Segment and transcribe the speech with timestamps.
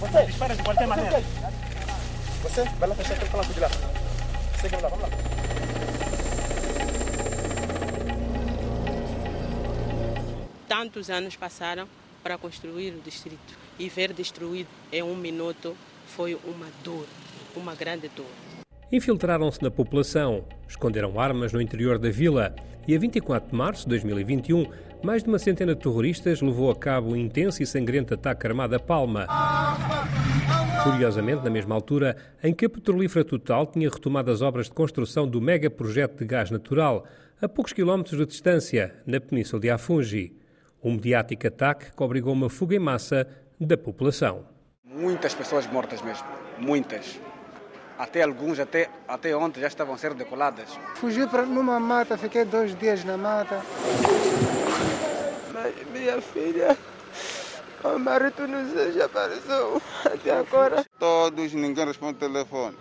[0.00, 1.20] Você dispara de qualquer maneira.
[2.42, 3.68] Você vai lá fechar aquele palanque de lá.
[3.68, 5.08] Vai lá, vamos lá.
[10.66, 11.86] Tantos anos passaram
[12.22, 17.06] para construir o distrito e ver destruído em um minuto foi uma dor,
[17.54, 18.26] uma grande dor.
[18.90, 22.54] Infiltraram-se na população, esconderam armas no interior da vila
[22.88, 24.66] e a 24 de março de 2021,
[25.04, 28.74] mais de uma centena de terroristas levou a cabo um intenso e sangrento ataque armado
[28.74, 29.26] a Palma.
[30.82, 35.28] Curiosamente, na mesma altura em que a Petrolífera Total tinha retomado as obras de construção
[35.28, 37.04] do mega projeto de gás natural,
[37.40, 40.34] a poucos quilómetros de distância, na península de Afungi.
[40.82, 43.26] Um mediático ataque que obrigou uma fuga em massa
[43.60, 44.46] da população.
[44.84, 46.26] Muitas pessoas mortas mesmo,
[46.58, 47.20] muitas.
[47.98, 50.68] Até alguns, até, até ontem, já estavam a ser decoladas.
[50.94, 53.60] Fugi para numa mata, fiquei dois dias na mata.
[55.92, 56.76] Minha filha,
[57.84, 60.84] o marido não já apareceu até agora.
[60.98, 62.76] Todos, ninguém responde o telefone.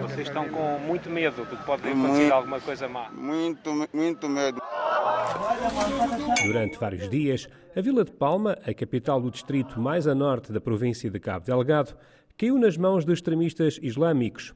[0.00, 3.10] Vocês estão com muito medo de que pode acontecer alguma coisa má.
[3.10, 4.60] Muito, muito medo.
[6.44, 10.60] Durante vários dias, a Vila de Palma, a capital do distrito mais a norte da
[10.60, 11.96] província de Cabo Delgado,
[12.36, 14.54] caiu nas mãos de extremistas islâmicos.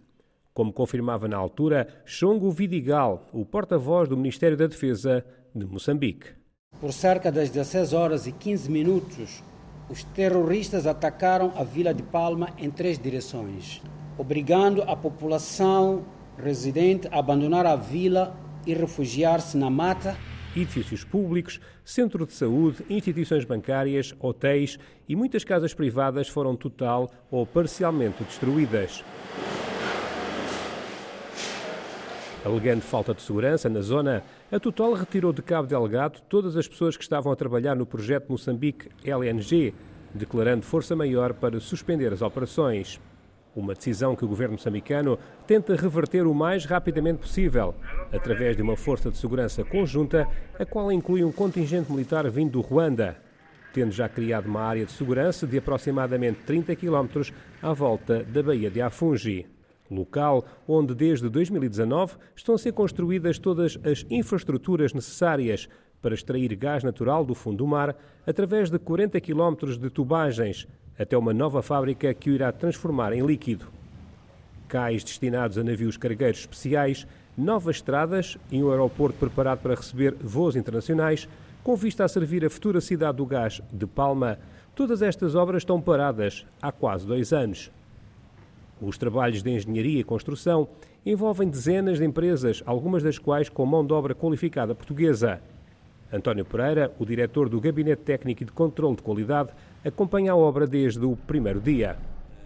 [0.54, 5.24] Como confirmava na altura Chongo Vidigal, o porta-voz do Ministério da Defesa
[5.54, 6.39] de Moçambique.
[6.80, 9.42] Por cerca das 16 horas e 15 minutos,
[9.90, 13.82] os terroristas atacaram a Vila de Palma em três direções,
[14.16, 16.06] obrigando a população
[16.38, 18.34] residente a abandonar a vila
[18.66, 20.16] e refugiar-se na mata
[20.56, 27.46] edifícios públicos, centro de saúde, instituições bancárias, hotéis e muitas casas privadas foram total ou
[27.46, 29.04] parcialmente destruídas.
[32.42, 36.96] Alegando falta de segurança na zona, a Total retirou de Cabo Delgado todas as pessoas
[36.96, 39.74] que estavam a trabalhar no projeto Moçambique LNG,
[40.14, 42.98] declarando força maior para suspender as operações.
[43.54, 47.74] Uma decisão que o governo moçambicano tenta reverter o mais rapidamente possível,
[48.10, 50.26] através de uma força de segurança conjunta,
[50.58, 53.18] a qual inclui um contingente militar vindo do Ruanda,
[53.74, 57.06] tendo já criado uma área de segurança de aproximadamente 30 km
[57.60, 59.59] à volta da Baía de Afungi.
[59.90, 65.68] Local onde, desde 2019, estão a ser construídas todas as infraestruturas necessárias
[66.00, 67.96] para extrair gás natural do fundo do mar
[68.26, 70.66] através de 40 km de tubagens,
[70.98, 73.66] até uma nova fábrica que o irá transformar em líquido.
[74.68, 77.06] Cais destinados a navios cargueiros especiais,
[77.36, 81.28] novas estradas e um aeroporto preparado para receber voos internacionais,
[81.62, 84.38] com vista a servir a futura cidade do gás de Palma.
[84.74, 87.70] Todas estas obras estão paradas há quase dois anos.
[88.80, 90.68] Os trabalhos de engenharia e construção
[91.04, 95.42] envolvem dezenas de empresas, algumas das quais com mão de obra qualificada portuguesa.
[96.12, 99.52] António Pereira, o diretor do Gabinete Técnico e de Controlo de Qualidade,
[99.84, 101.98] acompanha a obra desde o primeiro dia.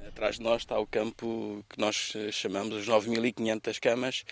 [0.07, 4.25] Atrás de nós está o campo que nós chamamos as 9.500 camas,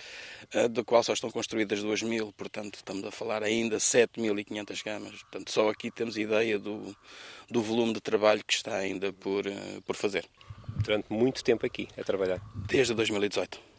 [0.71, 5.23] do qual só estão construídas 2.000, portanto estamos a falar ainda 7.500 camas.
[5.23, 6.95] Portanto, só aqui temos ideia do,
[7.51, 9.45] do volume de trabalho que está ainda por,
[9.85, 10.25] por fazer.
[10.77, 12.41] Durante muito tempo aqui a trabalhar?
[12.67, 13.73] Desde 2018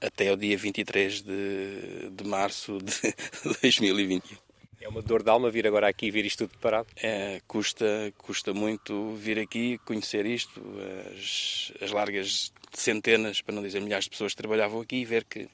[0.00, 3.14] até o dia 23 de, de março de
[3.62, 4.20] 2021.
[4.80, 6.86] É uma dor de alma vir agora aqui e ver isto tudo parado?
[7.02, 10.62] É, custa, custa muito vir aqui, conhecer isto,
[11.12, 15.24] as, as largas centenas, para não dizer milhares de pessoas que trabalhavam aqui e ver
[15.24, 15.48] que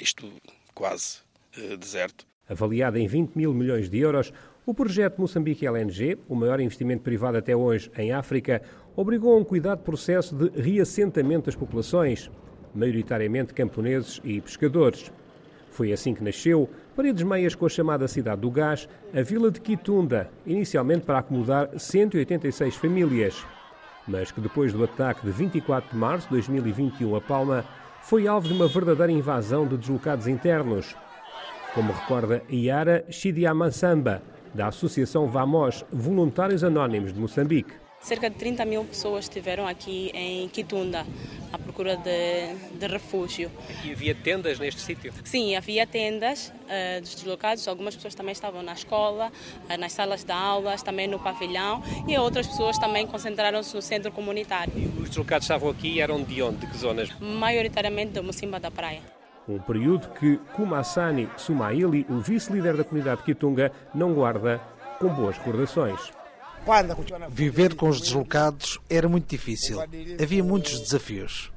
[0.00, 0.32] isto
[0.74, 1.18] quase
[1.56, 2.26] uh, deserto.
[2.48, 4.32] Avaliado em 20 mil milhões de euros,
[4.66, 8.62] o projeto Moçambique LNG, o maior investimento privado até hoje em África,
[8.96, 12.30] obrigou a um cuidado processo de reassentamento das populações,
[12.74, 15.12] maioritariamente camponeses e pescadores.
[15.70, 19.60] Foi assim que nasceu, paredes meias com a chamada Cidade do Gás, a vila de
[19.60, 23.44] Quitunda, inicialmente para acomodar 186 famílias,
[24.06, 27.64] mas que depois do ataque de 24 de março de 2021 a Palma,
[28.02, 30.94] foi alvo de uma verdadeira invasão de deslocados internos.
[31.74, 34.20] Como recorda Iara Chidiamansamba,
[34.52, 37.81] da Associação Vamos Voluntários Anónimos de Moçambique.
[38.02, 41.06] Cerca de 30 mil pessoas estiveram aqui em Quitunda
[41.52, 43.48] à procura de, de refúgio.
[43.70, 45.12] Aqui havia tendas neste sítio?
[45.22, 47.68] Sim, havia tendas uh, dos deslocados.
[47.68, 49.30] Algumas pessoas também estavam na escola,
[49.70, 54.10] uh, nas salas de aulas, também no pavilhão e outras pessoas também concentraram-se no centro
[54.10, 54.72] comunitário.
[54.76, 56.56] E os deslocados estavam aqui e eram de onde?
[56.56, 57.08] De que zonas?
[57.20, 59.00] Maioritariamente de Mocimba da Praia.
[59.48, 64.60] Um período que Kumasani Sumaili, o vice-líder da comunidade de Quitunga, não guarda
[64.98, 66.21] com boas recordações.
[67.30, 69.78] Viver com os deslocados era muito difícil.
[70.20, 71.52] Havia muitos desafios.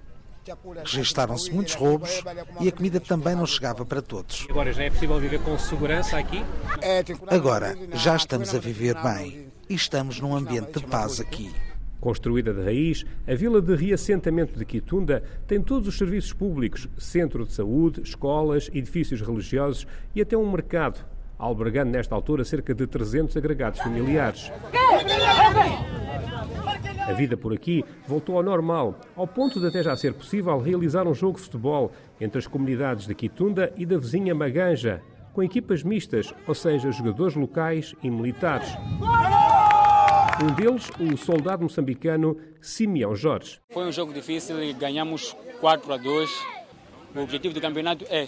[0.84, 2.22] Registaram-se muitos roubos
[2.62, 4.46] e a comida também não chegava para todos.
[4.50, 6.44] Agora já é possível viver com segurança aqui?
[7.28, 9.48] Agora já estamos a viver bem.
[9.68, 11.52] e estamos num ambiente de paz aqui.
[12.00, 17.44] Construída de raiz, a vila de reassentamento de Quitunda tem todos os serviços públicos, centro
[17.48, 21.04] de saúde, escolas, edifícios religiosos e até um mercado,
[21.38, 24.52] albergando nesta altura cerca de 300 agregados familiares.
[27.08, 31.08] A vida por aqui voltou ao normal, ao ponto de até já ser possível realizar
[31.08, 35.84] um jogo de futebol entre as comunidades de Quitunda e da vizinha Maganja, com equipas
[35.84, 38.70] mistas, ou seja, jogadores locais e militares.
[40.44, 43.60] Um deles, o soldado moçambicano Simeão Jorge.
[43.70, 46.30] Foi um jogo difícil e ganhamos 4 a 2.
[47.16, 48.28] O objetivo do campeonato é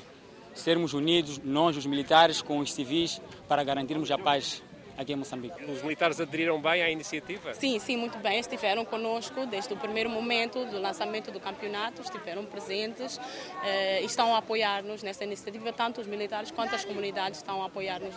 [0.57, 4.61] sermos unidos, nós, os militares, com os civis, para garantirmos a paz
[4.97, 5.63] aqui em Moçambique.
[5.65, 7.53] Os militares aderiram bem à iniciativa?
[7.53, 8.39] Sim, sim, muito bem.
[8.39, 13.19] Estiveram conosco desde o primeiro momento do lançamento do campeonato, estiveram presentes
[13.63, 15.71] eh, e estão a apoiar-nos nesta iniciativa.
[15.71, 18.15] Tanto os militares quanto as comunidades estão a apoiar-nos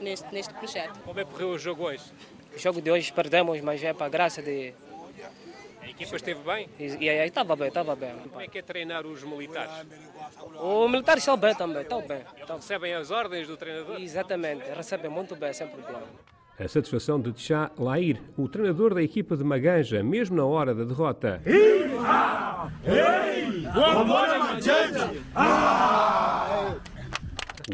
[0.00, 1.00] neste, neste projeto.
[1.00, 2.04] Como é que correu o jogo hoje?
[2.54, 4.72] O jogo de hoje perdemos, mas é para a graça de.
[5.92, 6.68] A equipa esteve bem?
[6.78, 8.14] E aí estava bem, estava bem.
[8.30, 9.86] Como é que é treinar os militares?
[10.58, 12.22] Os militares estão bem também, estão bem.
[12.40, 12.56] Estão...
[12.56, 14.00] Recebem as ordens do treinador?
[14.00, 16.02] Exatamente, recebem muito bem, sem problema.
[16.58, 20.84] A satisfação de Tchá Lair, o treinador da equipa de Maganja, mesmo na hora da
[20.84, 21.42] derrota.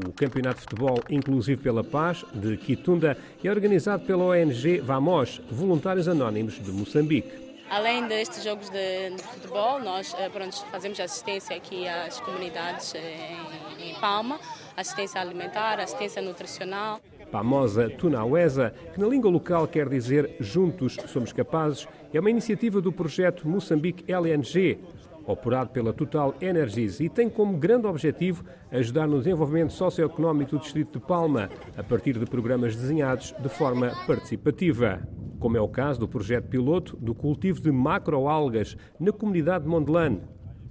[0.04, 6.08] O Campeonato de Futebol Inclusivo pela Paz, de Quitunda, é organizado pela ONG Vamos, Voluntários
[6.08, 7.47] Anónimos de Moçambique.
[7.70, 13.36] Além destes jogos de, de futebol, nós eh, pronto, fazemos assistência aqui às comunidades eh,
[13.78, 14.40] em, em Palma,
[14.74, 16.98] assistência alimentar, assistência nutricional.
[17.30, 22.90] Pamosa Tunauesa, que na língua local quer dizer Juntos Somos Capazes, é uma iniciativa do
[22.90, 24.78] projeto Moçambique LNG,
[25.26, 30.98] operado pela Total Energies e tem como grande objetivo ajudar no desenvolvimento socioeconómico do distrito
[30.98, 35.06] de Palma, a partir de programas desenhados de forma participativa.
[35.38, 40.20] Como é o caso do projeto piloto do cultivo de macroalgas na comunidade de Mondelane,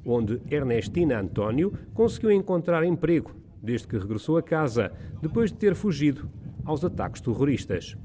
[0.05, 4.91] onde Ernestina António conseguiu encontrar emprego desde que regressou a casa,
[5.21, 6.29] depois de ter fugido
[6.63, 7.97] aos ataques terroristas.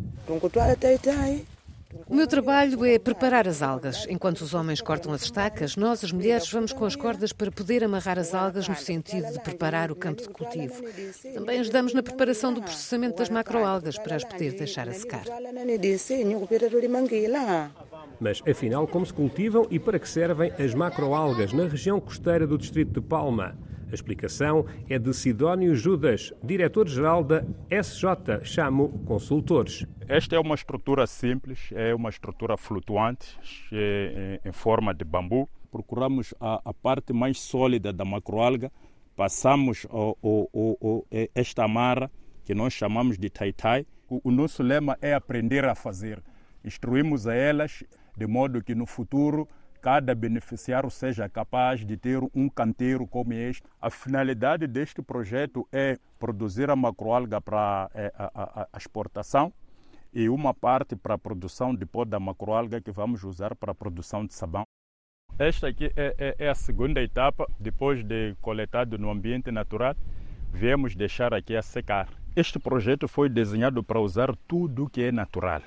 [2.06, 4.06] O meu trabalho é preparar as algas.
[4.08, 7.84] Enquanto os homens cortam as estacas, nós, as mulheres, vamos com as cordas para poder
[7.84, 10.82] amarrar as algas no sentido de preparar o campo de cultivo.
[11.34, 15.24] Também ajudamos na preparação do processamento das macroalgas para as poder deixar a secar.
[18.20, 22.56] Mas, afinal, como se cultivam e para que servem as macroalgas na região costeira do
[22.56, 23.56] distrito de Palma?
[23.92, 29.86] A explicação é de Sidónio Judas, diretor-geral da SJ Chamo Consultores.
[30.08, 33.38] Esta é uma estrutura simples, é uma estrutura flutuante
[33.70, 35.46] é, em forma de bambu.
[35.70, 38.72] Procuramos a, a parte mais sólida da macroalga,
[39.14, 42.10] passamos o, o, o, esta amarra,
[42.46, 43.84] que nós chamamos de tai-tai.
[44.08, 46.22] O, o nosso lema é aprender a fazer.
[46.64, 47.84] Instruímos a elas
[48.16, 49.46] de modo que no futuro
[49.82, 53.64] cada beneficiário seja capaz de ter um canteiro como este.
[53.80, 59.52] A finalidade deste projeto é produzir a macroalga para é, a, a, a exportação
[60.14, 63.74] e uma parte para a produção de pó da macroalga que vamos usar para a
[63.74, 64.64] produção de sabão.
[65.36, 69.96] Esta aqui é, é, é, a segunda etapa, depois de coletado no ambiente natural,
[70.52, 72.08] viemos deixar aqui a secar.
[72.36, 75.62] Este projeto foi desenhado para usar tudo que é natural.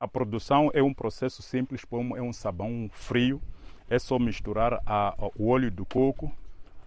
[0.00, 3.40] A produção é um processo simples, como é um sabão frio,
[3.90, 6.32] é só misturar a, o óleo do coco,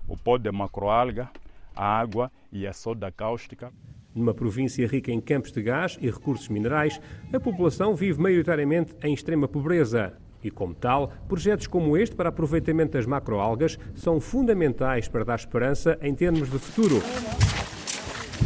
[0.08, 1.30] o pó de macroalga,
[1.76, 3.72] a água e a soda cáustica.
[4.16, 7.02] Numa província rica em campos de gás e recursos minerais,
[7.34, 10.18] a população vive maioritariamente em extrema pobreza.
[10.44, 15.98] E, como tal, projetos como este para aproveitamento das macroalgas são fundamentais para dar esperança
[16.02, 17.02] em termos de futuro.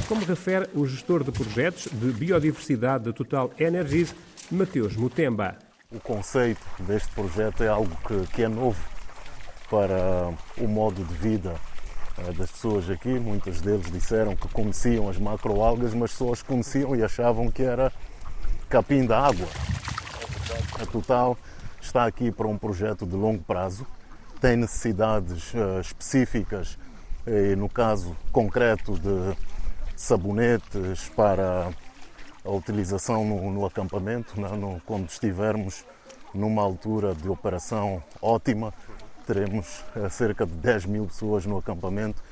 [0.08, 4.16] Como refere o gestor de projetos de biodiversidade da Total Energies,
[4.50, 5.67] Mateus Mutemba.
[5.90, 8.78] O conceito deste projeto é algo que, que é novo
[9.70, 11.56] para o modo de vida
[12.18, 13.08] uh, das pessoas aqui.
[13.08, 17.90] Muitos deles disseram que conheciam as macroalgas, mas só as conheciam e achavam que era
[18.68, 19.48] capim da água.
[20.82, 21.38] A Total
[21.82, 23.88] está aqui para um projeto de longo prazo,
[24.42, 26.78] tem necessidades uh, específicas,
[27.26, 29.38] e no caso concreto de
[29.96, 31.70] sabonetes para
[32.48, 34.48] a utilização no, no acampamento, né?
[34.56, 35.86] no, quando estivermos
[36.34, 38.74] numa altura de operação ótima,
[39.26, 42.24] teremos eh, cerca de 10 mil pessoas no acampamento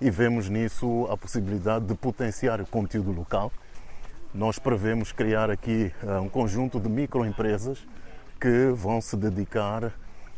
[0.00, 3.50] e vemos nisso a possibilidade de potenciar o conteúdo local.
[4.32, 7.78] Nós prevemos criar aqui uh, um conjunto de microempresas
[8.40, 9.92] que vão se dedicar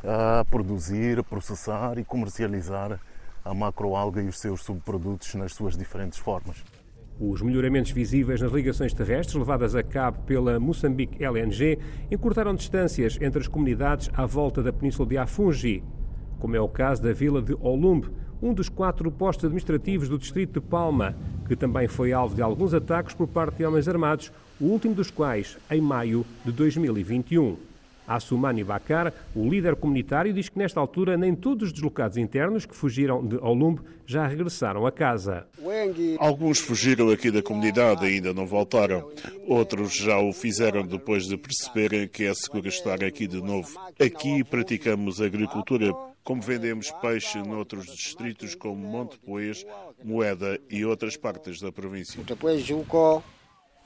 [0.04, 3.00] a produzir, processar e comercializar
[3.44, 6.62] a macroalga e os seus subprodutos nas suas diferentes formas.
[7.18, 11.78] Os melhoramentos visíveis nas ligações terrestres levadas a cabo pela Moçambique LNG
[12.10, 15.82] encurtaram distâncias entre as comunidades à volta da península de Afungi,
[16.38, 18.08] como é o caso da vila de Olumbe,
[18.42, 21.16] um dos quatro postos administrativos do distrito de Palma,
[21.48, 24.30] que também foi alvo de alguns ataques por parte de homens armados,
[24.60, 27.56] o último dos quais em maio de 2021.
[28.06, 32.74] Assumani Bakar, o líder comunitário, diz que nesta altura nem todos os deslocados internos que
[32.74, 35.46] fugiram de Olumbe já regressaram a casa.
[36.18, 39.10] Alguns fugiram aqui da comunidade e ainda não voltaram.
[39.46, 43.78] Outros já o fizeram depois de perceberem que é seguro estar aqui de novo.
[43.98, 49.66] Aqui praticamos agricultura, como vendemos peixe noutros distritos como Monte Poês,
[50.04, 52.22] Moeda e outras partes da província.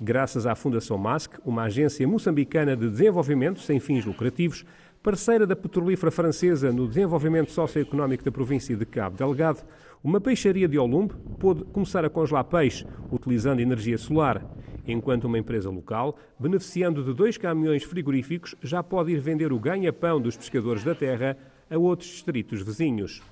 [0.03, 4.65] Graças à Fundação MASC, uma agência moçambicana de desenvolvimento sem fins lucrativos,
[5.03, 9.61] parceira da petrolífera francesa no desenvolvimento socioeconómico da província de Cabo Delgado,
[10.03, 14.43] uma peixaria de Olumbe pôde começar a congelar peixe utilizando energia solar,
[14.89, 20.19] enquanto uma empresa local, beneficiando de dois caminhões frigoríficos, já pode ir vender o ganha-pão
[20.19, 21.37] dos pescadores da terra
[21.71, 23.23] a outros distritos vizinhos.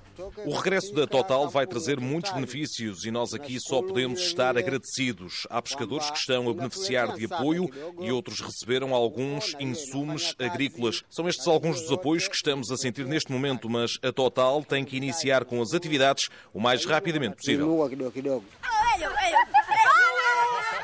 [0.45, 5.47] O regresso da Total vai trazer muitos benefícios e nós aqui só podemos estar agradecidos.
[5.49, 11.03] Há pescadores que estão a beneficiar de apoio e outros receberam alguns insumos agrícolas.
[11.09, 14.83] São estes alguns dos apoios que estamos a sentir neste momento, mas a Total tem
[14.83, 17.89] que iniciar com as atividades o mais rapidamente possível.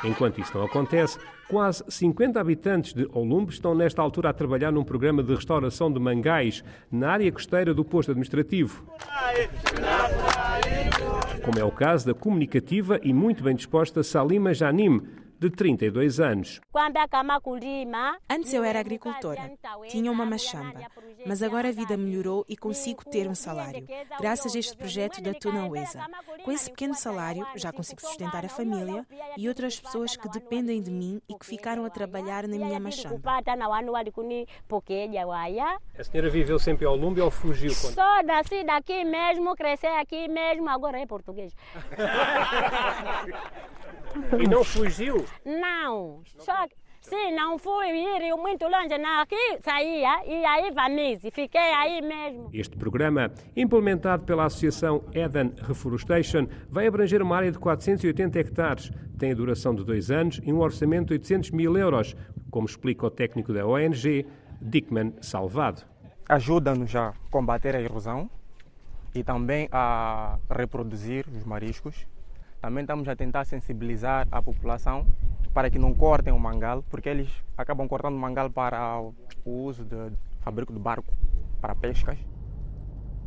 [0.06, 4.84] Enquanto isso não acontece, quase 50 habitantes de Olumbe estão nesta altura a trabalhar num
[4.84, 8.84] programa de restauração de mangais na área costeira do posto administrativo.
[11.44, 15.02] Como é o caso da comunicativa e muito bem disposta Salima Janim,
[15.38, 16.60] de 32 anos.
[18.28, 19.52] Antes eu era agricultora,
[19.88, 20.80] tinha uma machamba,
[21.26, 23.86] mas agora a vida melhorou e consigo ter um salário,
[24.18, 26.04] graças a este projeto da Tuna Uesa.
[26.44, 30.90] Com esse pequeno salário, já consigo sustentar a família e outras pessoas que dependem de
[30.90, 33.20] mim e que ficaram a trabalhar na minha machamba.
[35.98, 37.72] A senhora viveu sempre ao Lumbe ou fugiu?
[37.80, 37.94] Quando...
[37.94, 41.54] Só nasci daqui mesmo, cresci aqui mesmo, agora é português.
[44.38, 45.24] E não fugiu?
[45.44, 46.66] Não, só
[47.08, 52.50] se não fui ir muito longe, aqui saía e aí Vanise, fiquei aí mesmo.
[52.52, 59.30] Este programa, implementado pela Associação Eden Reforestation, vai abranger uma área de 480 hectares, tem
[59.30, 62.16] a duração de dois anos e um orçamento de 800 mil euros,
[62.50, 64.26] como explica o técnico da ONG,
[64.60, 65.82] Dickman Salvado.
[66.28, 68.28] Ajuda-nos a combater a erosão
[69.14, 72.04] e também a reproduzir os mariscos
[72.66, 75.06] também estamos a tentar sensibilizar a população
[75.54, 79.84] para que não cortem o mangal, porque eles acabam cortando o mangal para o uso
[79.84, 81.16] de fabrico de barco
[81.60, 82.18] para pescas.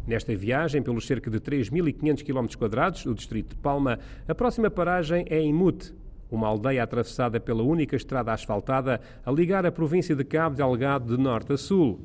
[0.05, 5.39] Nesta viagem, pelos cerca de 3.500 km do distrito de Palma, a próxima paragem é
[5.39, 5.95] em Mute,
[6.29, 11.23] uma aldeia atravessada pela única estrada asfaltada a ligar a província de Cabo Delgado de
[11.23, 12.01] norte a sul,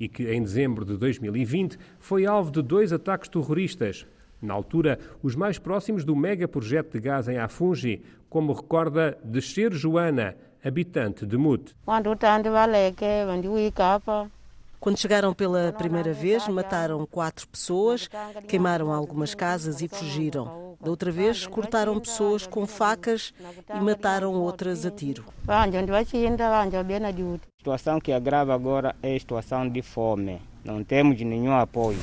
[0.00, 4.04] e que em dezembro de 2020 foi alvo de dois ataques terroristas,
[4.42, 9.72] na altura, os mais próximos do mega projeto de gás em Afungi, como recorda Descer
[9.72, 11.74] Joana, habitante de Mute.
[14.82, 18.10] Quando chegaram pela primeira vez, mataram quatro pessoas,
[18.48, 20.76] queimaram algumas casas e fugiram.
[20.80, 23.32] Da outra vez, cortaram pessoas com facas
[23.72, 25.24] e mataram outras a tiro.
[25.46, 25.68] A
[27.58, 30.42] situação que agrava agora é a situação de fome.
[30.64, 31.98] Não temos nenhum apoio.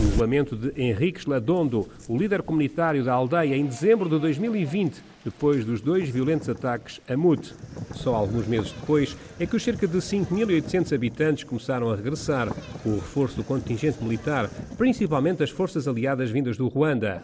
[0.00, 5.62] O lamento de Henrique Ladondo, o líder comunitário da aldeia, em dezembro de 2020, depois
[5.62, 7.54] dos dois violentos ataques a Mute.
[7.94, 12.48] Só alguns meses depois é que os cerca de 5.800 habitantes começaram a regressar,
[12.82, 17.22] com o reforço do contingente militar, principalmente as forças aliadas vindas do Ruanda.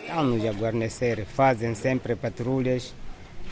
[0.00, 2.94] Estamos a guarnecer, fazem sempre patrulhas.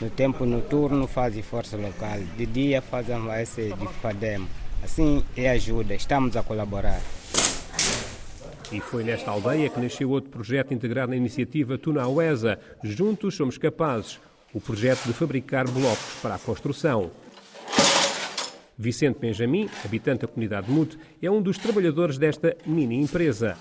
[0.01, 4.47] No tempo noturno fazem força local, de dia fazem esse de Padem.
[4.83, 6.99] Assim é ajuda, estamos a colaborar.
[8.71, 14.19] E foi nesta aldeia que nasceu outro projeto integrado na iniciativa Tunauesa, Juntos Somos Capazes,
[14.53, 17.11] o projeto de fabricar blocos para a construção.
[18.77, 23.55] Vicente Benjamin, habitante da comunidade de Mute, é um dos trabalhadores desta mini empresa.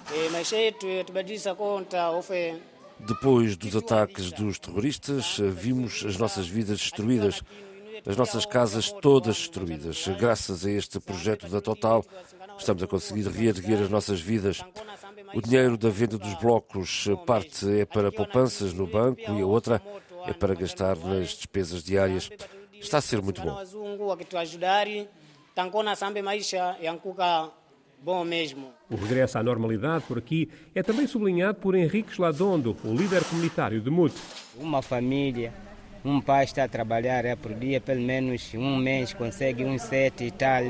[2.98, 7.42] Depois dos ataques dos terroristas, vimos as nossas vidas destruídas,
[8.06, 10.06] as nossas casas todas destruídas.
[10.18, 12.04] Graças a este projeto da Total,
[12.58, 14.62] estamos a conseguir reerguer as nossas vidas.
[15.34, 19.80] O dinheiro da venda dos blocos, parte é para poupanças no banco e a outra
[20.26, 22.30] é para gastar nas despesas diárias.
[22.72, 23.56] Está a ser muito bom.
[28.04, 28.72] Bom mesmo.
[28.90, 33.80] O regresso à normalidade por aqui é também sublinhado por Henrique Ladondo, o líder comunitário
[33.80, 34.16] de Mute.
[34.56, 35.54] Uma família,
[36.04, 40.24] um pai está a trabalhar é, por dia, pelo menos um mês, consegue um sete
[40.24, 40.62] e tal.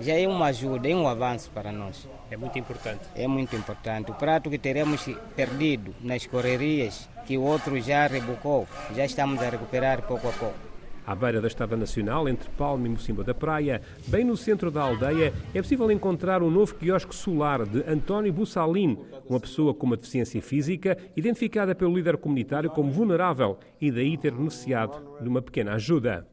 [0.00, 2.08] Já é uma ajuda, é um avanço para nós.
[2.30, 3.00] É muito importante.
[3.14, 4.10] É muito importante.
[4.10, 9.50] O prato que teremos perdido nas correrias, que o outro já rebocou, já estamos a
[9.50, 10.69] recuperar pouco a pouco.
[11.06, 14.82] À beira da Estrada Nacional, entre Palma e Mocimba da Praia, bem no centro da
[14.82, 19.96] aldeia, é possível encontrar um novo quiosque solar de António Bussalin, uma pessoa com uma
[19.96, 25.74] deficiência física, identificada pelo líder comunitário como vulnerável e daí ter beneficiado de uma pequena
[25.74, 26.26] ajuda.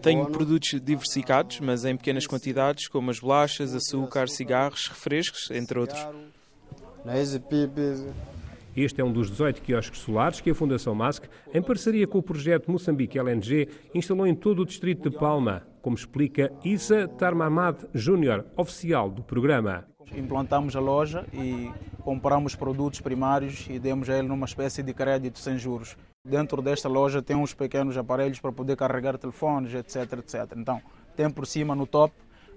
[0.00, 6.00] Tenho produtos diversificados, mas em pequenas quantidades, como as bolachas, açúcar, cigarros, refrescos, entre outros.
[8.76, 12.22] Este é um dos 18 quiosques solares que a Fundação MASC, em parceria com o
[12.22, 18.44] projeto Moçambique LNG, instalou em todo o distrito de Palma, como explica Isa Tarmamad Júnior,
[18.54, 19.86] oficial do programa.
[20.14, 21.70] Implantamos a loja e
[22.02, 25.96] compramos produtos primários e demos a ele numa espécie de crédito sem juros.
[26.22, 30.52] Dentro desta loja tem uns pequenos aparelhos para poder carregar telefones, etc, etc.
[30.54, 30.82] Então,
[31.16, 32.12] tem por cima no top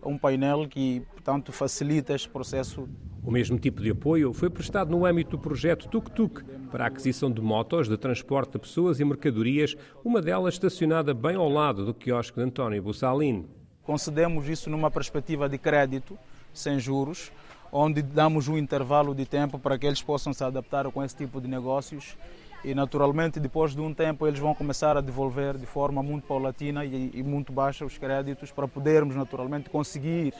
[0.06, 2.88] um painel que, portanto, facilita este processo.
[3.24, 6.88] O mesmo tipo de apoio foi prestado no âmbito do projeto Tuk Tuk para a
[6.88, 11.86] aquisição de motos de transporte de pessoas e mercadorias, uma delas estacionada bem ao lado
[11.86, 13.46] do quiosque de António Bussalin.
[13.84, 16.18] Concedemos isso numa perspectiva de crédito
[16.53, 17.32] sem juros,
[17.72, 21.39] onde damos um intervalo de tempo para que eles possam se adaptar com esse tipo
[21.41, 22.18] de negócios
[22.63, 26.85] e naturalmente depois de um tempo eles vão começar a devolver de forma muito paulatina
[26.85, 30.33] e, e, muito baixa os créditos para podermos naturalmente conseguir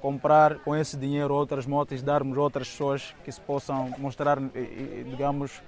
[0.00, 4.38] comprar com esse dinheiro outras motos, darmos outras pessoas que se possam mostrar,
[5.10, 5.60] digamos,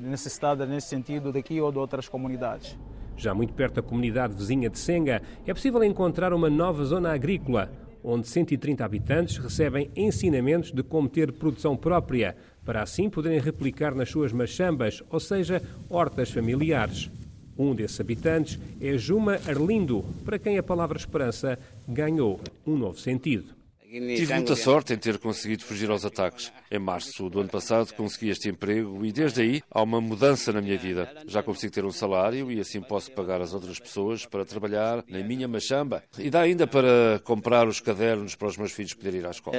[0.00, 2.78] necessitadas nesse sentido daqui ou de outras comunidades.
[3.16, 7.70] Já muito perto da comunidade vizinha de Senga, é possível encontrar uma nova zona agrícola,
[8.02, 14.10] onde 130 habitantes recebem ensinamentos de como ter produção própria, para assim poderem replicar nas
[14.10, 17.10] suas machambas, ou seja, hortas familiares.
[17.58, 23.61] Um desses habitantes é Juma Arlindo, para quem a palavra esperança ganhou um novo sentido.
[23.92, 26.50] Tive muita sorte em ter conseguido fugir aos ataques.
[26.70, 30.62] Em março do ano passado consegui este emprego e desde aí há uma mudança na
[30.62, 31.12] minha vida.
[31.26, 35.18] Já consigo ter um salário e assim posso pagar as outras pessoas para trabalhar na
[35.18, 36.02] minha machamba.
[36.18, 39.58] E dá ainda para comprar os cadernos para os meus filhos poderem ir à escola.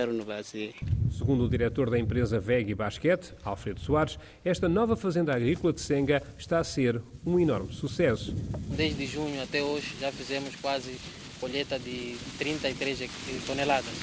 [1.12, 6.24] Segundo o diretor da empresa VEG Basquete, Alfredo Soares, esta nova fazenda agrícola de Senga
[6.40, 8.34] está a ser um enorme sucesso.
[8.70, 10.98] Desde junho até hoje já fizemos quase
[11.40, 13.10] colheita de 33
[13.46, 13.94] toneladas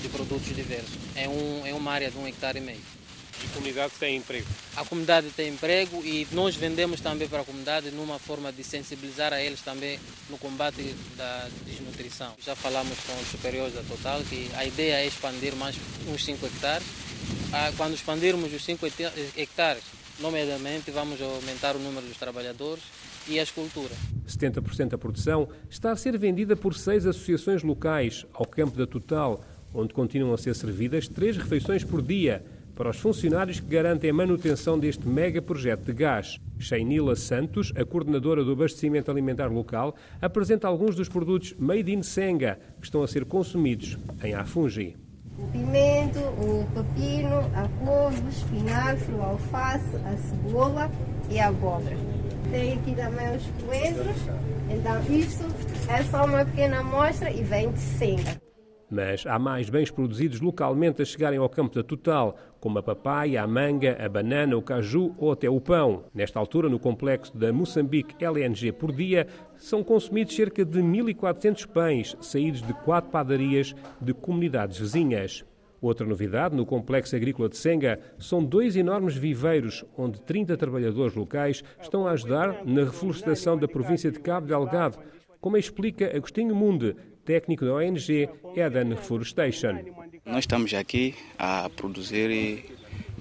[0.00, 0.96] de produtos diversos.
[1.14, 2.80] É, um, é uma área de um hectare e meio.
[3.40, 4.46] A comunidade tem emprego?
[4.76, 9.32] A comunidade tem emprego e nós vendemos também para a comunidade numa forma de sensibilizar
[9.32, 9.98] a eles também
[10.28, 12.34] no combate da desnutrição.
[12.44, 15.76] Já falamos com os superiores da Total que a ideia é expandir mais
[16.08, 16.86] uns 5 hectares.
[17.76, 18.86] Quando expandirmos os 5
[19.36, 19.84] hectares,
[20.18, 22.82] nomeadamente vamos aumentar o número dos trabalhadores
[23.28, 23.94] e a escultura.
[24.26, 29.40] 70% da produção está a ser vendida por seis associações locais ao campo da Total,
[29.74, 32.44] onde continuam a ser servidas três refeições por dia
[32.78, 36.38] para os funcionários que garantem a manutenção deste mega projeto de gás.
[36.60, 42.58] Shainila Santos, a coordenadora do abastecimento alimentar local, apresenta alguns dos produtos made in Senga
[42.80, 44.96] que estão a ser consumidos em Afungi.
[45.36, 50.90] O pimento, o pepino, a couve, o espinafre, o alface, a cebola
[51.30, 51.96] e a abóbora.
[52.50, 54.16] Tem aqui também os coentros.
[54.70, 55.44] Então, isto
[55.90, 58.48] é só uma pequena amostra e vem de Senga.
[58.90, 63.42] Mas há mais bens produzidos localmente a chegarem ao campo da Total, como a papaya,
[63.42, 66.04] a manga, a banana, o caju ou até o pão.
[66.14, 72.16] Nesta altura, no complexo da Moçambique LNG por dia, são consumidos cerca de 1.400 pães,
[72.20, 75.44] saídos de quatro padarias de comunidades vizinhas.
[75.80, 81.62] Outra novidade no complexo agrícola de Senga são dois enormes viveiros, onde 30 trabalhadores locais
[81.80, 84.98] estão a ajudar na reflorestação da província de Cabo Delgado,
[85.40, 89.78] como explica Agostinho Munde, técnico da ONG Eden Reforestation.
[90.26, 92.64] Nós estamos aqui a produzir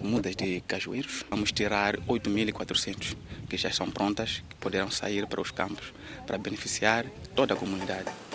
[0.01, 1.25] mudas de cajueiros.
[1.29, 3.15] Vamos tirar 8.400
[3.49, 5.93] que já estão prontas, que poderão sair para os campos
[6.25, 8.26] para beneficiar toda a comunidade.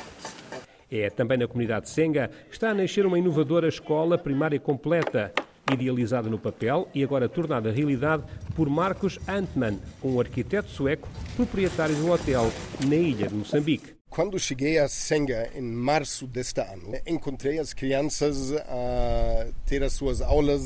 [0.94, 5.32] É também na comunidade de Senga está a nascer uma inovadora escola primária completa,
[5.72, 8.24] idealizada no papel e agora tornada realidade
[8.54, 12.52] por Marcos Antman, um arquiteto sueco proprietário de um hotel
[12.86, 13.94] na ilha de Moçambique.
[14.10, 20.20] Quando cheguei a Senga em março deste ano, encontrei as crianças a ter as suas
[20.20, 20.60] aulas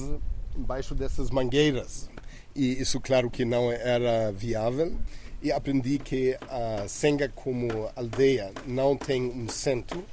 [0.57, 2.11] embaixo dessas mangueiras.
[2.53, 4.93] E isso, claro, que não era viável.
[5.41, 10.05] E aprendi que a Senga, como aldeia, não tem um centro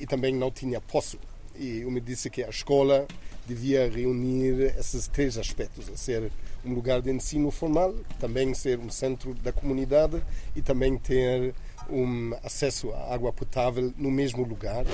[0.00, 1.18] e também não tinha poço.
[1.56, 3.06] E eu me disse que a escola
[3.46, 6.30] devia reunir esses três aspectos: ser
[6.64, 10.22] um lugar de ensino formal, também ser um centro da comunidade
[10.56, 11.54] e também ter
[11.90, 14.84] um acesso à água potável no mesmo lugar.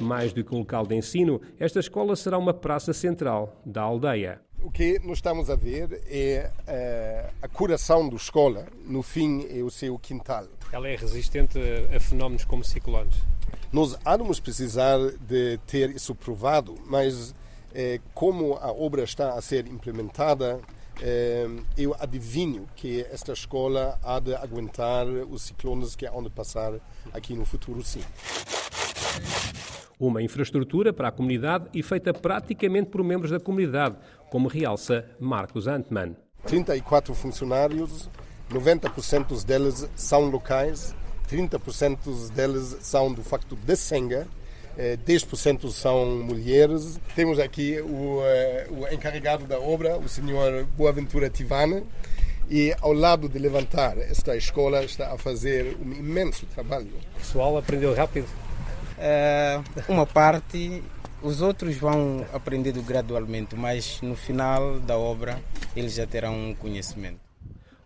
[0.00, 4.40] Mais do que um local de ensino, esta escola será uma praça central da aldeia.
[4.60, 9.62] O que nós estamos a ver é uh, a coração da escola, no fim é
[9.62, 10.46] o seu quintal.
[10.72, 11.58] Ela é resistente
[11.94, 13.16] a fenómenos como ciclones?
[13.72, 17.34] Nós vamos precisar de ter isso provado, mas
[17.74, 20.60] eh, como a obra está a ser implementada,
[21.00, 26.72] eh, eu adivinho que esta escola há de aguentar os ciclones que hão de passar
[27.12, 28.02] aqui no futuro, sim.
[30.00, 33.96] Uma infraestrutura para a comunidade e feita praticamente por membros da comunidade,
[34.30, 36.16] como realça Marcos Antman.
[36.46, 38.08] 34 funcionários,
[38.50, 40.94] 90% deles são locais,
[41.30, 44.26] 30% deles são do facto de Senga,
[44.78, 46.98] 10% são mulheres.
[47.14, 48.20] Temos aqui o,
[48.70, 51.82] o encarregado da obra, o senhor Boaventura Tivana,
[52.48, 56.90] e ao lado de levantar esta escola está a fazer um imenso trabalho.
[57.16, 58.26] O pessoal aprendeu rápido?
[58.98, 60.82] Uh, uma parte,
[61.22, 65.40] os outros vão aprendendo gradualmente, mas no final da obra
[65.76, 67.20] eles já terão um conhecimento.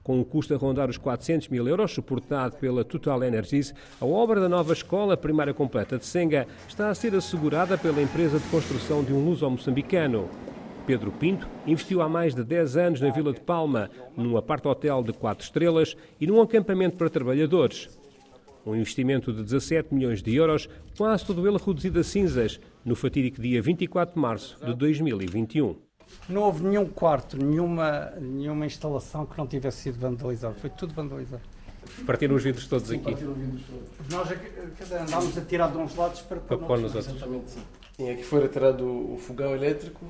[0.03, 4.41] Com um custo a rondar os 400 mil euros, suportado pela Total Energies, a obra
[4.41, 9.05] da nova escola primária completa de Senga está a ser assegurada pela empresa de construção
[9.05, 10.29] de um luso-moçambicano.
[10.87, 15.13] Pedro Pinto investiu há mais de 10 anos na Vila de Palma, num apart-hotel de
[15.13, 17.89] 4 estrelas e num acampamento para trabalhadores.
[18.65, 23.41] Um investimento de 17 milhões de euros, quase todo ele reduzido a cinzas, no fatídico
[23.43, 25.77] dia 24 de março de 2021.
[26.29, 30.55] Não houve nenhum quarto, nenhuma, nenhuma instalação que não tivesse sido vandalizado.
[30.61, 31.43] Foi tudo vandalizado.
[32.07, 33.05] Partiram os vidros todos Sim, aqui?
[33.11, 34.09] partiram os vidros todos.
[34.15, 34.37] Nós é
[34.81, 37.15] dizer, andámos a tirar de uns lados para, Para pôr nos outros.
[37.17, 37.61] Exatamente, sim.
[37.97, 40.07] Sim, aqui foi retirado o fogão elétrico,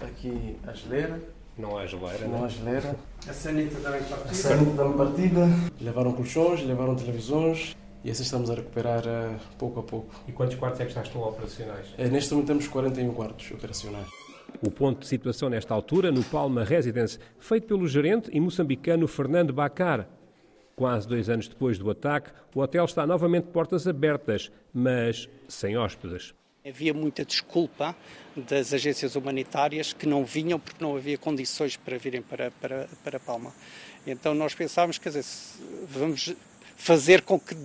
[0.00, 1.18] aqui a geleira.
[1.56, 2.44] Não há geleira, Não não?
[2.44, 2.94] há geleira.
[3.26, 4.34] A sanita também A partida.
[4.34, 5.40] sanita também partida.
[5.80, 7.74] Levaram colchões, levaram televisões
[8.06, 10.14] e assim estamos a recuperar eh, pouco a pouco.
[10.28, 11.88] E quantos quartos é que já estão operacionais?
[11.98, 14.06] Eh, Neste momento temos 41 quartos operacionais.
[14.62, 19.52] O ponto de situação nesta altura, no Palma Residence, feito pelo gerente e moçambicano Fernando
[19.52, 20.08] Bacar.
[20.76, 25.76] Quase dois anos depois do ataque, o hotel está novamente de portas abertas, mas sem
[25.76, 26.32] hóspedes.
[26.64, 27.96] Havia muita desculpa
[28.36, 33.18] das agências humanitárias que não vinham porque não havia condições para virem para, para, para
[33.18, 33.52] Palma.
[34.06, 35.24] Então nós pensámos, quer dizer,
[35.88, 36.36] vamos
[36.76, 37.56] fazer com que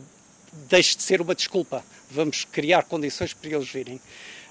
[0.70, 4.00] deixe de ser uma desculpa, vamos criar condições para eles virem.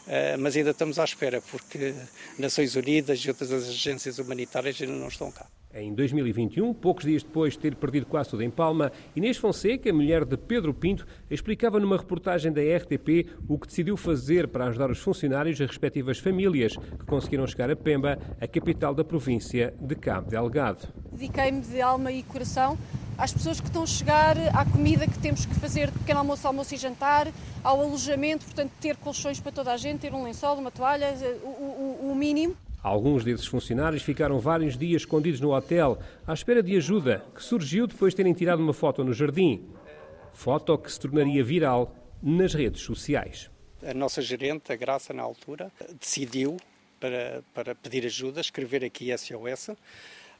[0.06, 1.94] Eh, mas ainda estamos à espera, porque
[2.38, 5.46] Nações Unidas e outras agências humanitárias ainda não estão cá.
[5.72, 10.24] Em 2021, poucos dias depois de ter perdido quase tudo em Palma, Inês Fonseca, mulher
[10.24, 14.98] de Pedro Pinto, explicava numa reportagem da RTP o que decidiu fazer para ajudar os
[14.98, 19.94] funcionários e as respectivas famílias que conseguiram chegar a Pemba, a capital da província de
[19.94, 20.88] Cabo Delgado.
[21.12, 22.76] Dediquei-me de alma e coração
[23.20, 26.46] às pessoas que estão a chegar, à comida que temos que fazer de pequeno almoço,
[26.46, 27.28] almoço e jantar,
[27.62, 31.46] ao alojamento, portanto, ter colchões para toda a gente, ter um lençol, uma toalha, o,
[32.06, 32.56] o- o mínimo.
[32.83, 37.87] Alguns desses funcionários ficaram vários dias escondidos no hotel, à espera de ajuda, que surgiu
[37.87, 39.62] depois de terem tirado uma foto no jardim.
[40.33, 43.50] Foto que se tornaria viral nas redes sociais.
[43.87, 46.56] A nossa gerente, a Graça, na altura, decidiu
[46.98, 49.70] para, para pedir ajuda, escrever aqui SOS.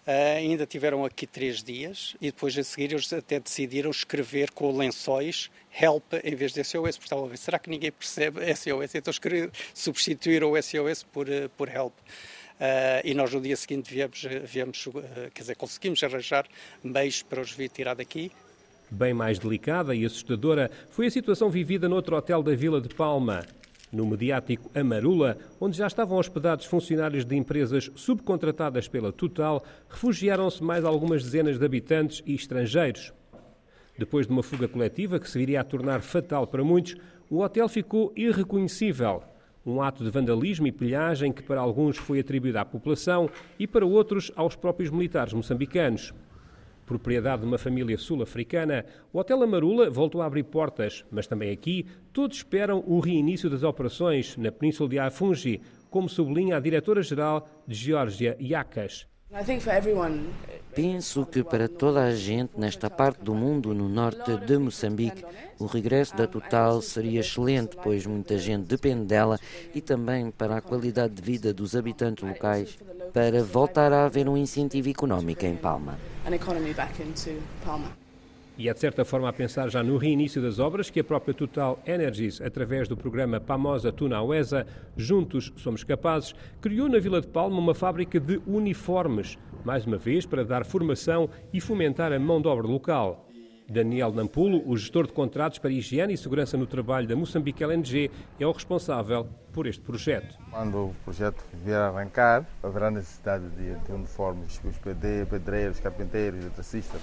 [0.07, 4.77] Ah, ainda tiveram aqui três dias e depois a seguir eles até decidiram escrever com
[4.77, 8.95] lençóis help em vez de SOS, porque estavam a ver, será que ninguém percebe SOS?
[8.95, 9.13] Então
[9.75, 11.95] substituíram o SOS por, eh, por help.
[12.59, 14.89] Ah, e nós no dia seguinte viemos, viemos
[15.35, 16.47] quer dizer, conseguimos arranjar
[16.83, 18.33] meios para os vir tirar daqui,
[18.93, 23.47] Bem mais delicada e assustadora foi a situação vivida noutro hotel da Vila de Palma.
[23.93, 30.85] No mediático Amarula, onde já estavam hospedados funcionários de empresas subcontratadas pela Total, refugiaram-se mais
[30.85, 33.13] algumas dezenas de habitantes e estrangeiros.
[33.99, 36.95] Depois de uma fuga coletiva que se viria a tornar fatal para muitos,
[37.29, 39.25] o hotel ficou irreconhecível.
[39.67, 43.85] Um ato de vandalismo e pilhagem que para alguns foi atribuído à população e para
[43.85, 46.15] outros aos próprios militares moçambicanos.
[46.91, 51.87] Propriedade de uma família sul-africana, o Hotel Amarula voltou a abrir portas, mas também aqui
[52.13, 57.77] todos esperam o reinício das operações na Península de Afungi, como sublinha a diretora-geral de
[57.77, 59.10] Geórgia, Yakas.
[60.75, 65.25] Penso que para toda a gente nesta parte do mundo, no norte de Moçambique,
[65.57, 69.39] o regresso da Total seria excelente, pois muita gente depende dela
[69.73, 72.77] e também para a qualidade de vida dos habitantes locais,
[73.13, 75.97] para voltar a haver um incentivo económico em Palma.
[78.61, 81.33] E é de certa forma a pensar já no reinício das obras que a própria
[81.33, 87.27] Total Energies, através do programa Pamosa Tuna Uesa, Juntos Somos Capazes, criou na Vila de
[87.27, 92.39] Palma uma fábrica de uniformes, mais uma vez para dar formação e fomentar a mão
[92.39, 93.31] de obra local.
[93.67, 98.11] Daniel Nampulo, o gestor de contratos para higiene e segurança no trabalho da Moçambique LNG,
[98.39, 100.37] é o responsável por este projeto.
[100.51, 107.01] Quando o projeto vier a arrancar, haverá necessidade de, de uniformes, os pedreiros, carpinteiros, eletricistas.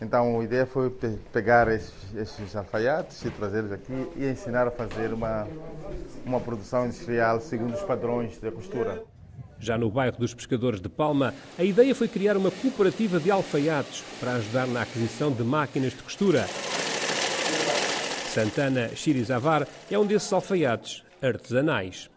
[0.00, 0.90] Então a ideia foi
[1.32, 5.46] pegar esses, esses alfaiates e trazê-los aqui e ensinar a fazer uma,
[6.24, 9.02] uma produção industrial segundo os padrões da costura.
[9.58, 14.04] Já no bairro dos Pescadores de Palma, a ideia foi criar uma cooperativa de alfaiates
[14.20, 16.46] para ajudar na aquisição de máquinas de costura.
[18.34, 22.10] Santana Chirizavar é um desses alfaiates artesanais.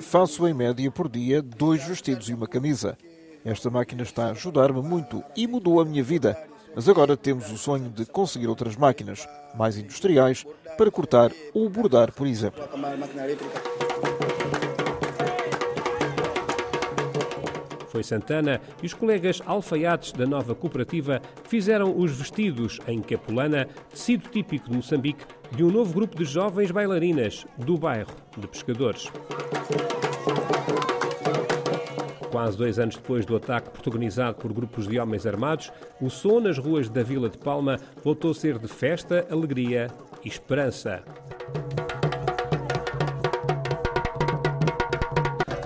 [0.00, 2.98] Faço em média por dia dois vestidos e uma camisa.
[3.44, 6.36] Esta máquina está a ajudar-me muito e mudou a minha vida.
[6.74, 10.44] Mas agora temos o sonho de conseguir outras máquinas, mais industriais,
[10.76, 12.62] para cortar ou bordar, por exemplo.
[17.88, 24.28] Foi Santana e os colegas alfaiates da nova cooperativa fizeram os vestidos em capulana, tecido
[24.28, 29.10] típico de Moçambique, de um novo grupo de jovens bailarinas do bairro de Pescadores.
[32.38, 36.56] Quase dois anos depois do ataque protagonizado por grupos de homens armados, o som nas
[36.56, 39.88] ruas da Vila de Palma voltou a ser de festa, alegria
[40.24, 41.02] e esperança.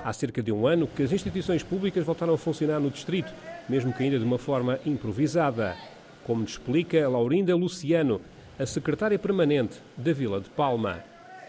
[0.02, 3.30] Há cerca de um ano que as instituições públicas voltaram a funcionar no distrito,
[3.68, 5.76] mesmo que ainda de uma forma improvisada.
[6.24, 8.18] Como explica Laurinda Luciano,
[8.58, 11.04] a secretária permanente da Vila de Palma.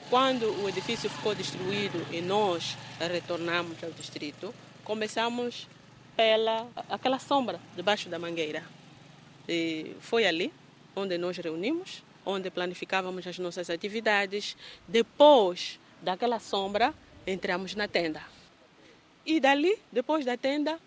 [0.09, 5.67] Quando o edifício ficou destruído e nós retornamos ao distrito, começamos
[6.15, 8.63] pela aquela sombra debaixo da mangueira.
[9.47, 10.53] E foi ali
[10.95, 14.55] onde nós reunimos, onde planificávamos as nossas atividades.
[14.87, 16.93] Depois daquela sombra,
[17.25, 18.21] entramos na tenda.
[19.25, 20.77] E dali, depois da tenda,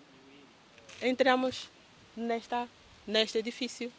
[1.03, 1.71] entramos
[2.17, 2.69] nesta,
[3.07, 3.91] neste edifício,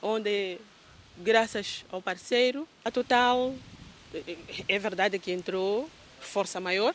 [0.00, 0.58] onde,
[1.18, 3.54] graças ao parceiro, a Total,
[4.68, 5.88] é verdade que entrou
[6.20, 6.94] força maior,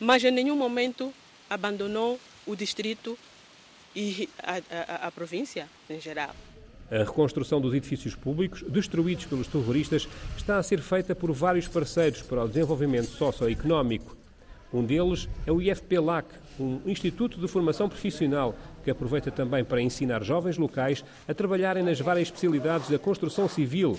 [0.00, 1.14] mas em nenhum momento
[1.48, 3.18] abandonou o distrito
[3.94, 6.34] e a, a, a província em geral.
[6.90, 10.06] A reconstrução dos edifícios públicos destruídos pelos terroristas
[10.36, 14.16] está a ser feita por vários parceiros para o desenvolvimento socioeconómico.
[14.72, 16.26] Um deles é o IFP-LAC,
[16.60, 18.54] um instituto de formação profissional
[18.84, 23.98] que aproveita também para ensinar jovens locais a trabalharem nas várias especialidades da construção civil.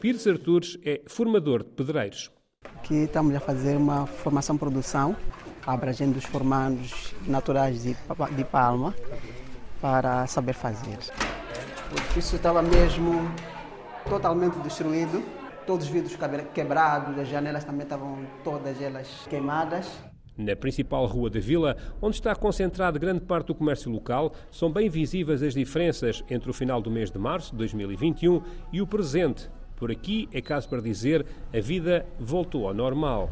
[0.00, 2.30] Pires Artures é formador de pedreiros.
[2.64, 5.16] Aqui estamos a fazer uma formação-produção
[5.66, 7.96] abrangendo os formandos naturais de,
[8.36, 8.94] de Palma
[9.80, 10.98] para saber fazer.
[11.92, 13.30] O edifício estava mesmo
[14.08, 15.22] totalmente destruído,
[15.66, 16.16] todos os vidros
[16.54, 19.86] quebrados, as janelas também estavam todas elas queimadas.
[20.36, 24.88] Na principal rua da vila, onde está concentrada grande parte do comércio local, são bem
[24.88, 29.50] visíveis as diferenças entre o final do mês de março de 2021 e o presente.
[29.76, 31.24] Por aqui, é caso para dizer,
[31.54, 33.30] a vida voltou ao normal.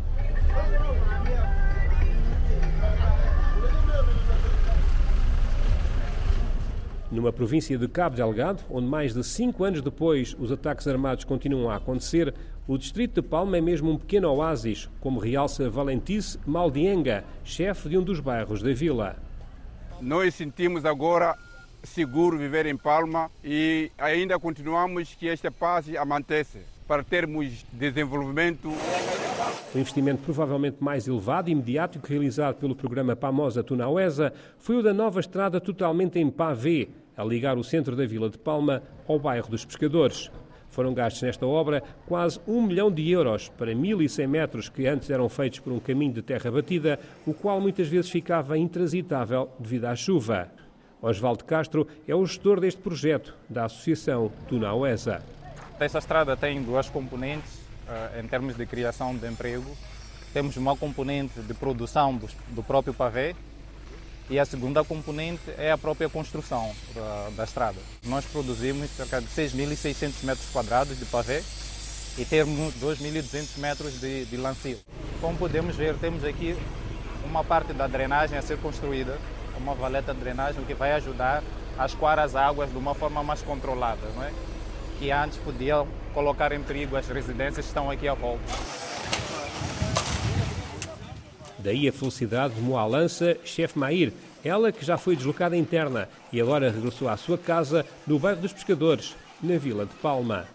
[7.15, 11.71] Numa província de Cabo Delgado, onde mais de cinco anos depois os ataques armados continuam
[11.71, 12.35] a acontecer,
[12.67, 17.97] o distrito de Palma é mesmo um pequeno oásis, como realça Valentice Maldienga, chefe de
[17.97, 19.15] um dos bairros da vila.
[20.01, 21.37] Nós sentimos agora
[21.85, 28.73] seguro viver em Palma e ainda continuamos que esta paz a mantesse para termos desenvolvimento.
[29.73, 34.83] O investimento provavelmente mais elevado e imediato que realizado pelo programa Pamosa Tunauesa foi o
[34.83, 39.19] da nova estrada totalmente em pavê, a ligar o centro da Vila de Palma ao
[39.19, 40.31] bairro dos Pescadores.
[40.69, 45.29] Foram gastos nesta obra quase um milhão de euros para 1.100 metros que antes eram
[45.29, 49.95] feitos por um caminho de terra batida, o qual muitas vezes ficava intransitável devido à
[49.95, 50.49] chuva.
[51.01, 55.23] Osvaldo Castro é o gestor deste projeto da Associação Tunauesa.
[55.79, 57.53] Essa estrada tem duas componentes
[57.87, 59.71] uh, em termos de criação de emprego.
[60.33, 63.37] Temos uma componente de produção do, próprio pavê
[64.31, 67.79] e a segunda componente é a própria construção da, da estrada.
[68.07, 71.43] Nós produzimos cerca de 6.600 metros quadrados de pavê
[72.17, 74.77] e temos 2.200 metros de, de.
[75.21, 76.57] Como podemos ver, temos aqui
[77.25, 79.19] uma parte da drenagem a ser construída,
[79.59, 81.43] uma valeta de drenagem que vai ajudar
[81.79, 84.33] a escoar as águas de uma forma mais controlada, não é?
[84.99, 88.45] que antes podiam colocar em perigo as residências que estão aqui à volta.
[91.65, 94.13] Daí a felicidade de Moalança Chef Mair,
[94.45, 98.53] Ela que já foi deslocada interna e agora regressou à sua casa no bairro dos
[98.53, 100.47] Pescadores, na Vila de Palma.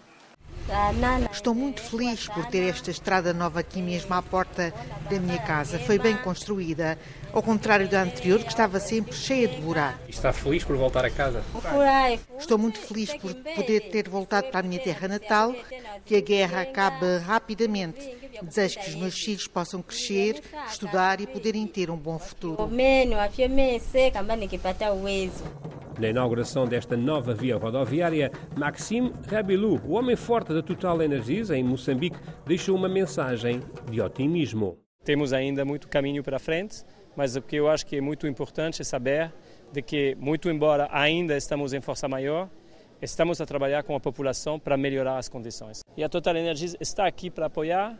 [1.31, 4.71] Estou muito feliz por ter esta estrada nova aqui mesmo à porta
[5.09, 5.79] da minha casa.
[5.79, 6.99] Foi bem construída,
[7.33, 10.01] ao contrário da anterior, que estava sempre cheia de buracos.
[10.07, 11.43] Está feliz por voltar a casa?
[12.37, 15.53] Estou muito feliz por poder ter voltado para a minha terra natal,
[16.05, 18.17] que a guerra acabe rapidamente.
[18.41, 22.69] Desejo que os meus filhos possam crescer, estudar e poderem ter um bom futuro.
[25.99, 31.61] Na inauguração desta nova via rodoviária, Maxime Rabilou, o homem forte da Total Energies em
[31.61, 33.61] Moçambique, deixou uma mensagem
[33.91, 34.77] de otimismo.
[35.03, 36.85] Temos ainda muito caminho para frente,
[37.19, 39.29] mas o que eu acho que é muito importante é saber
[39.73, 42.49] de que, muito embora ainda estamos em força maior,
[43.01, 45.81] estamos a trabalhar com a população para melhorar as condições.
[45.97, 47.99] E a Total Energies está aqui para apoiar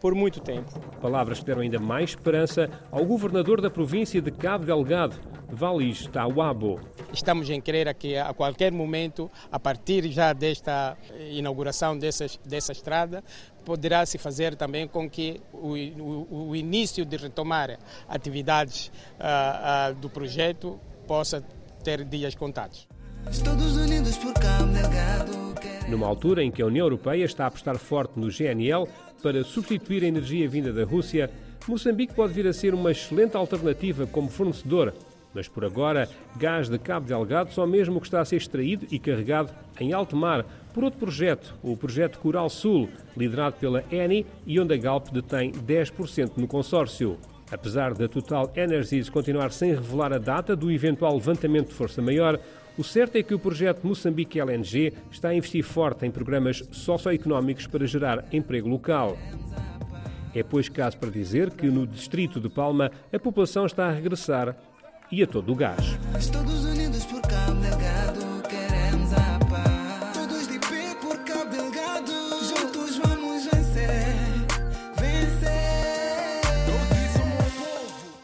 [0.00, 0.78] por muito tempo.
[1.00, 5.16] Palavras que deram ainda mais esperança ao governador da província de Cabo Delgado,
[5.48, 6.80] Valis Tawabo.
[7.12, 10.96] Estamos em crer que a qualquer momento, a partir já desta
[11.30, 13.22] inauguração dessas, dessa estrada,
[13.64, 17.78] poderá se fazer também com que o, o, o início de retomar
[18.08, 21.42] atividades uh, uh, do projeto possa
[21.82, 22.88] ter dias contados.
[23.44, 25.46] Todos unidos por Cabo Delgado.
[25.88, 28.88] Numa altura em que a União Europeia está a apostar forte no GNL
[29.22, 31.30] para substituir a energia vinda da Rússia,
[31.68, 34.94] Moçambique pode vir a ser uma excelente alternativa como fornecedor.
[35.34, 38.98] Mas por agora, gás de Cabo Delgado só mesmo que está a ser extraído e
[38.98, 44.60] carregado em alto mar por outro projeto, o projeto Coral Sul, liderado pela Eni e
[44.60, 47.16] onde a Galp detém 10% no consórcio.
[47.50, 52.38] Apesar da Total Energies continuar sem revelar a data do eventual levantamento de força maior,
[52.78, 57.66] o certo é que o projeto Moçambique LNG está a investir forte em programas socioeconómicos
[57.66, 59.16] para gerar emprego local.
[60.34, 64.54] É, pois, caso para dizer que no distrito de Palma a população está a regressar
[65.10, 65.96] e a todo o gás.